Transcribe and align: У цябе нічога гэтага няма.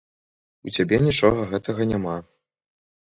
У 0.71 0.71
цябе 0.79 0.99
нічога 1.07 1.45
гэтага 1.53 1.81
няма. 1.93 2.17